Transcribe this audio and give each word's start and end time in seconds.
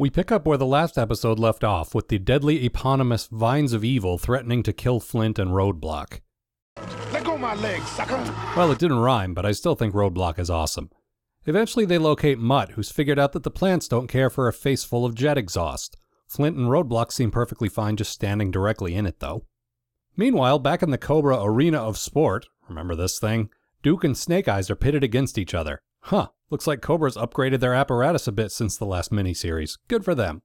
We 0.00 0.10
pick 0.10 0.30
up 0.30 0.46
where 0.46 0.56
the 0.56 0.64
last 0.64 0.96
episode 0.96 1.40
left 1.40 1.64
off 1.64 1.92
with 1.92 2.06
the 2.06 2.20
deadly 2.20 2.64
eponymous 2.64 3.26
Vines 3.26 3.72
of 3.72 3.84
Evil 3.84 4.16
threatening 4.16 4.62
to 4.62 4.72
kill 4.72 5.00
Flint 5.00 5.40
and 5.40 5.50
Roadblock. 5.50 6.20
Let 7.12 7.24
go 7.24 7.36
my 7.36 7.56
legs, 7.56 7.88
sucker. 7.88 8.14
Well, 8.56 8.70
it 8.70 8.78
didn't 8.78 9.00
rhyme, 9.00 9.34
but 9.34 9.44
I 9.44 9.50
still 9.50 9.74
think 9.74 9.94
Roadblock 9.94 10.38
is 10.38 10.50
awesome. 10.50 10.90
Eventually, 11.46 11.84
they 11.84 11.98
locate 11.98 12.38
Mutt, 12.38 12.70
who's 12.70 12.92
figured 12.92 13.18
out 13.18 13.32
that 13.32 13.42
the 13.42 13.50
plants 13.50 13.88
don't 13.88 14.06
care 14.06 14.30
for 14.30 14.46
a 14.46 14.52
face 14.52 14.84
full 14.84 15.04
of 15.04 15.16
jet 15.16 15.36
exhaust. 15.36 15.96
Flint 16.28 16.56
and 16.56 16.68
Roadblock 16.68 17.10
seem 17.10 17.32
perfectly 17.32 17.68
fine 17.68 17.96
just 17.96 18.12
standing 18.12 18.52
directly 18.52 18.94
in 18.94 19.04
it, 19.04 19.18
though. 19.18 19.46
Meanwhile, 20.16 20.60
back 20.60 20.80
in 20.80 20.90
the 20.90 20.98
Cobra 20.98 21.42
Arena 21.42 21.78
of 21.78 21.98
Sport, 21.98 22.46
remember 22.68 22.94
this 22.94 23.18
thing? 23.18 23.50
Duke 23.82 24.04
and 24.04 24.16
Snake 24.16 24.46
Eyes 24.46 24.70
are 24.70 24.76
pitted 24.76 25.02
against 25.02 25.38
each 25.38 25.54
other. 25.54 25.80
Huh, 26.02 26.28
looks 26.50 26.66
like 26.66 26.80
Cobra's 26.80 27.16
upgraded 27.16 27.60
their 27.60 27.74
apparatus 27.74 28.26
a 28.26 28.32
bit 28.32 28.52
since 28.52 28.76
the 28.76 28.86
last 28.86 29.10
miniseries. 29.12 29.78
Good 29.88 30.04
for 30.04 30.14
them. 30.14 30.42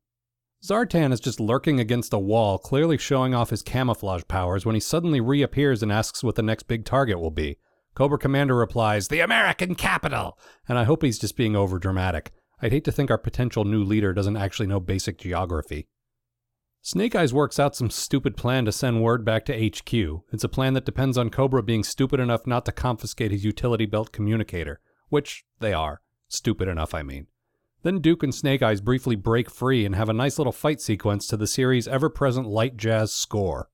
Zartan 0.63 1.12
is 1.12 1.20
just 1.20 1.39
lurking 1.39 1.79
against 1.79 2.13
a 2.13 2.20
wall, 2.20 2.57
clearly 2.57 2.98
showing 2.98 3.34
off 3.34 3.49
his 3.49 3.62
camouflage 3.62 4.23
powers 4.27 4.66
when 4.66 4.76
he 4.76 4.79
suddenly 4.79 5.20
reappears 5.20 5.84
and 5.84 5.91
asks 5.91 6.23
what 6.23 6.35
the 6.35 6.41
next 6.41 6.63
big 6.63 6.85
target 6.85 7.20
will 7.20 7.31
be. 7.31 7.57
Cobra 7.95 8.17
Commander 8.17 8.55
replies, 8.55 9.09
The 9.09 9.20
American 9.20 9.76
capital! 9.76 10.38
And 10.67 10.77
I 10.77 10.85
hope 10.85 11.03
he's 11.03 11.20
just 11.20 11.35
being 11.35 11.53
overdramatic. 11.53 12.27
I'd 12.62 12.71
hate 12.71 12.85
to 12.85 12.91
think 12.93 13.12
our 13.12 13.17
potential 13.17 13.65
new 13.65 13.84
leader 13.84 14.13
doesn't 14.13 14.38
actually 14.38 14.67
know 14.67 14.79
basic 14.79 15.17
geography. 15.17 15.88
Snake 16.81 17.13
Eyes 17.13 17.34
works 17.34 17.59
out 17.59 17.76
some 17.76 17.90
stupid 17.90 18.35
plan 18.38 18.65
to 18.65 18.71
send 18.71 19.01
word 19.01 19.26
back 19.26 19.45
to 19.45 19.70
HQ. 19.70 19.93
It's 20.31 20.43
a 20.43 20.49
plan 20.49 20.73
that 20.73 20.85
depends 20.85 21.17
on 21.17 21.29
Cobra 21.29 21.62
being 21.62 21.84
stupid 21.84 22.20
enough 22.20 22.48
not 22.48 22.65
to 22.65 22.71
confiscate 22.71 23.31
his 23.31 23.45
utility 23.45 23.85
belt 23.85 24.12
communicator 24.12 24.79
which 25.13 25.45
they 25.59 25.72
are. 25.72 26.02
Stupid 26.27 26.68
enough, 26.68 26.96
I 26.96 27.04
mean. 27.04 27.27
Then 27.84 27.99
Duke 27.99 28.24
and 28.24 28.34
Snake 28.34 28.63
Eyes 28.63 28.82
briefly 28.82 29.15
break 29.15 29.48
free 29.48 29.85
and 29.85 29.93
have 29.93 30.10
a 30.10 30.13
nice 30.13 30.40
little 30.40 30.51
fight 30.51 30.82
sequence 30.82 31.27
to 31.27 31.37
the 31.37 31.46
series' 31.46 31.87
ever 31.87 32.10
present 32.10 32.48
light 32.48 32.77
jazz 32.77 33.13
score. 33.13 33.70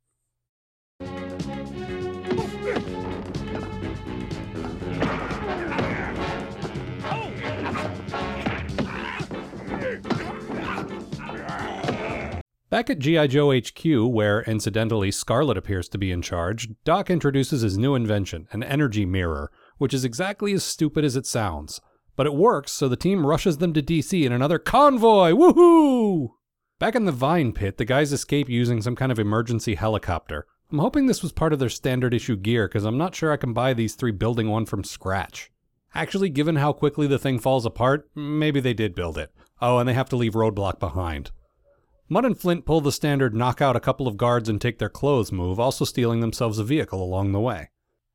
Back 12.70 12.90
at 12.90 13.00
G.I. 13.00 13.28
Joe 13.28 13.58
HQ, 13.58 14.14
where 14.14 14.42
incidentally 14.44 15.10
Scarlett 15.10 15.58
appears 15.58 15.88
to 15.90 15.98
be 15.98 16.12
in 16.12 16.22
charge, 16.22 16.68
Doc 16.84 17.10
introduces 17.10 17.62
his 17.62 17.78
new 17.78 17.96
invention, 17.96 18.50
an 18.52 18.62
energy 18.62 19.06
mirror, 19.06 19.50
which 19.80 19.94
is 19.94 20.06
exactly 20.06 20.54
as 20.54 20.64
stupid 20.64 21.04
as 21.04 21.16
it 21.16 21.26
sounds. 21.26 21.82
But 22.16 22.28
it 22.28 22.36
works, 22.36 22.72
so 22.72 22.88
the 22.88 22.96
team 22.96 23.26
rushes 23.26 23.58
them 23.58 23.74
to 23.74 23.82
DC 23.82 24.24
in 24.24 24.32
another 24.32 24.60
convoy! 24.60 25.32
Woohoo! 25.32 26.30
Back 26.78 26.96
in 26.96 27.06
the 27.06 27.12
Vine 27.12 27.52
Pit, 27.52 27.78
the 27.78 27.86
guys 27.86 28.14
escape 28.14 28.48
using 28.48 28.82
some 28.82 28.96
kind 28.96 29.12
of 29.12 29.20
emergency 29.20 29.76
helicopter. 29.76 30.46
I'm 30.72 30.80
hoping 30.80 31.08
this 31.08 31.24
was 31.24 31.32
part 31.32 31.52
of 31.52 31.60
their 31.60 31.70
standard 31.70 32.14
issue 32.14 32.36
gear, 32.36 32.68
because 32.68 32.86
I'm 32.86 32.98
not 32.98 33.16
sure 33.16 33.32
I 33.32 33.38
can 33.38 33.54
buy 33.54 33.74
these 33.74 33.96
three 33.96 34.12
building 34.12 34.50
one 34.50 34.66
from 34.66 34.84
scratch. 34.84 35.52
Actually, 35.96 36.30
given 36.30 36.58
how 36.58 36.72
quickly 36.72 37.08
the 37.08 37.18
thing 37.18 37.40
falls 37.40 37.66
apart, 37.66 38.08
maybe 38.16 38.60
they 38.60 38.74
did 38.74 38.94
build 38.94 39.18
it. 39.18 39.34
Oh, 39.62 39.80
and 39.80 39.90
they 39.90 39.94
have 39.94 40.10
to 40.10 40.16
leave 40.16 40.34
Roadblock 40.34 40.80
behind. 40.80 41.32
Mutt 42.08 42.26
and 42.26 42.38
Flint 42.38 42.66
pull 42.66 42.82
the 42.82 42.92
standard 42.92 43.36
knock 43.36 43.62
out 43.62 43.76
a 43.76 43.80
couple 43.80 44.08
of 44.08 44.18
guards 44.18 44.50
and 44.50 44.60
take 44.60 44.80
their 44.80 44.90
clothes 44.90 45.32
move, 45.32 45.60
also 45.60 45.86
stealing 45.86 46.22
themselves 46.22 46.60
a 46.60 46.64
vehicle 46.64 47.04
along 47.04 47.32
the 47.32 47.40
way. 47.40 47.70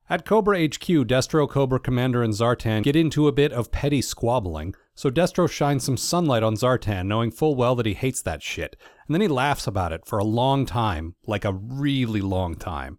At 0.07 0.27
Cobra 0.27 0.63
HQ, 0.63 1.07
Destro, 1.07 1.49
Cobra 1.49 1.81
Commander, 1.81 2.23
and 2.23 2.35
Zartan 2.35 2.83
get 2.83 2.95
into 2.95 3.27
a 3.27 3.33
bit 3.33 3.53
of 3.53 3.73
petty 3.73 4.03
squabbling, 4.03 4.75
so 4.95 5.11
Destro 5.11 5.51
shines 5.51 5.83
some 5.83 5.97
sunlight 5.97 6.43
on 6.43 6.57
Zartan, 6.57 7.07
knowing 7.07 7.31
full 7.31 7.55
well 7.55 7.75
that 7.77 7.87
he 7.87 7.95
hates 7.95 8.21
that 8.21 8.43
shit, 8.43 8.77
and 9.09 9.15
then 9.15 9.23
he 9.23 9.29
laughs 9.29 9.67
about 9.67 9.93
it 9.93 10.05
for 10.05 10.19
a 10.19 10.25
long 10.25 10.67
time, 10.67 11.15
like 11.27 11.47
a 11.47 11.55
really 11.55 12.21
long 12.21 12.55
time. 12.55 12.99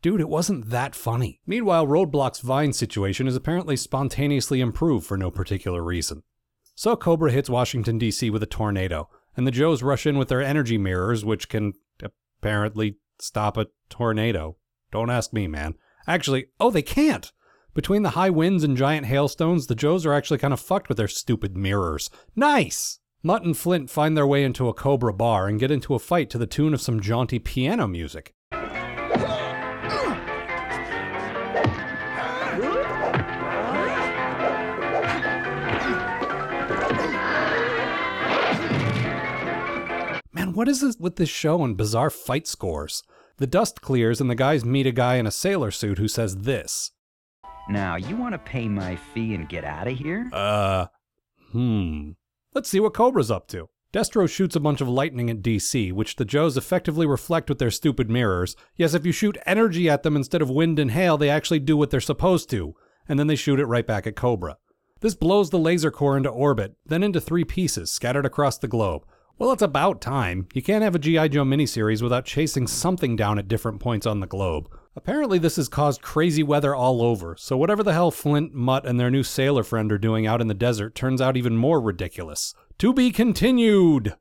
Dude, 0.00 0.20
it 0.22 0.30
wasn't 0.30 0.70
that 0.70 0.94
funny. 0.94 1.40
Meanwhile, 1.46 1.86
Roadblock's 1.86 2.40
Vine 2.40 2.72
situation 2.72 3.28
is 3.28 3.36
apparently 3.36 3.76
spontaneously 3.76 4.62
improved 4.62 5.06
for 5.06 5.18
no 5.18 5.30
particular 5.30 5.82
reason. 5.82 6.22
So 6.74 6.96
Cobra 6.96 7.30
hits 7.30 7.48
Washington, 7.48 7.98
D.C. 7.98 8.30
with 8.30 8.42
a 8.42 8.46
tornado, 8.46 9.08
and 9.36 9.46
the 9.46 9.52
Joes 9.52 9.82
rush 9.82 10.06
in 10.06 10.18
with 10.18 10.28
their 10.28 10.42
energy 10.42 10.78
mirrors, 10.78 11.24
which 11.24 11.48
can 11.48 11.72
apparently 12.02 12.96
stop 13.20 13.56
a 13.56 13.68
tornado. 13.88 14.56
Don't 14.90 15.10
ask 15.10 15.32
me, 15.32 15.46
man. 15.46 15.74
Actually, 16.06 16.46
oh, 16.60 16.70
they 16.70 16.82
can't! 16.82 17.32
Between 17.74 18.02
the 18.02 18.10
high 18.10 18.30
winds 18.30 18.62
and 18.62 18.76
giant 18.76 19.06
hailstones, 19.06 19.66
the 19.66 19.74
Joes 19.74 20.06
are 20.06 20.12
actually 20.12 20.38
kind 20.38 20.52
of 20.52 20.60
fucked 20.60 20.88
with 20.88 20.98
their 20.98 21.08
stupid 21.08 21.56
mirrors. 21.56 22.10
Nice! 22.36 23.00
Mutt 23.22 23.42
and 23.42 23.56
Flint 23.56 23.88
find 23.88 24.16
their 24.16 24.26
way 24.26 24.44
into 24.44 24.68
a 24.68 24.74
Cobra 24.74 25.12
bar 25.12 25.48
and 25.48 25.58
get 25.58 25.70
into 25.70 25.94
a 25.94 25.98
fight 25.98 26.28
to 26.30 26.38
the 26.38 26.46
tune 26.46 26.74
of 26.74 26.80
some 26.80 27.00
jaunty 27.00 27.38
piano 27.38 27.88
music. 27.88 28.34
What 40.54 40.68
is 40.68 40.80
this 40.80 40.96
with 40.98 41.16
this 41.16 41.28
show 41.28 41.62
and 41.64 41.76
bizarre 41.76 42.10
fight 42.10 42.46
scores? 42.46 43.02
The 43.38 43.46
dust 43.46 43.80
clears 43.80 44.20
and 44.20 44.30
the 44.30 44.34
guys 44.34 44.64
meet 44.64 44.86
a 44.86 44.92
guy 44.92 45.16
in 45.16 45.26
a 45.26 45.32
sailor 45.32 45.70
suit 45.70 45.98
who 45.98 46.08
says 46.08 46.38
this. 46.38 46.92
Now, 47.68 47.96
you 47.96 48.16
want 48.16 48.34
to 48.34 48.38
pay 48.38 48.68
my 48.68 48.96
fee 48.96 49.34
and 49.34 49.48
get 49.48 49.64
out 49.64 49.88
of 49.88 49.98
here? 49.98 50.28
Uh, 50.32 50.86
hmm. 51.50 52.10
Let's 52.54 52.68
see 52.68 52.78
what 52.78 52.94
Cobra's 52.94 53.30
up 53.30 53.48
to. 53.48 53.68
Destro 53.92 54.28
shoots 54.28 54.56
a 54.56 54.60
bunch 54.60 54.80
of 54.80 54.88
lightning 54.88 55.30
at 55.30 55.42
DC, 55.42 55.92
which 55.92 56.16
the 56.16 56.24
Joes 56.24 56.56
effectively 56.56 57.06
reflect 57.06 57.48
with 57.48 57.58
their 57.58 57.70
stupid 57.70 58.10
mirrors. 58.10 58.56
Yes, 58.76 58.92
if 58.92 59.06
you 59.06 59.12
shoot 59.12 59.38
energy 59.46 59.88
at 59.88 60.02
them 60.02 60.16
instead 60.16 60.42
of 60.42 60.50
wind 60.50 60.78
and 60.78 60.90
hail, 60.90 61.16
they 61.16 61.30
actually 61.30 61.60
do 61.60 61.76
what 61.76 61.90
they're 61.90 62.00
supposed 62.00 62.50
to. 62.50 62.74
And 63.08 63.18
then 63.18 63.28
they 63.28 63.36
shoot 63.36 63.60
it 63.60 63.66
right 63.66 63.86
back 63.86 64.06
at 64.06 64.16
Cobra. 64.16 64.58
This 65.00 65.14
blows 65.14 65.50
the 65.50 65.58
laser 65.58 65.90
core 65.90 66.16
into 66.16 66.28
orbit, 66.28 66.76
then 66.84 67.02
into 67.02 67.20
three 67.20 67.44
pieces 67.44 67.92
scattered 67.92 68.26
across 68.26 68.58
the 68.58 68.68
globe. 68.68 69.04
Well, 69.36 69.50
it's 69.50 69.62
about 69.62 70.00
time. 70.00 70.46
You 70.54 70.62
can't 70.62 70.84
have 70.84 70.94
a 70.94 70.98
G.I. 70.98 71.26
Joe 71.28 71.42
miniseries 71.44 72.02
without 72.02 72.24
chasing 72.24 72.68
something 72.68 73.16
down 73.16 73.36
at 73.36 73.48
different 73.48 73.80
points 73.80 74.06
on 74.06 74.20
the 74.20 74.28
globe. 74.28 74.68
Apparently, 74.94 75.38
this 75.38 75.56
has 75.56 75.68
caused 75.68 76.02
crazy 76.02 76.44
weather 76.44 76.72
all 76.72 77.02
over, 77.02 77.34
so 77.36 77.56
whatever 77.56 77.82
the 77.82 77.92
hell 77.92 78.12
Flint, 78.12 78.54
Mutt, 78.54 78.86
and 78.86 78.98
their 78.98 79.10
new 79.10 79.24
sailor 79.24 79.64
friend 79.64 79.90
are 79.90 79.98
doing 79.98 80.24
out 80.24 80.40
in 80.40 80.46
the 80.46 80.54
desert 80.54 80.94
turns 80.94 81.20
out 81.20 81.36
even 81.36 81.56
more 81.56 81.80
ridiculous. 81.80 82.54
To 82.78 82.94
be 82.94 83.10
continued! 83.10 84.14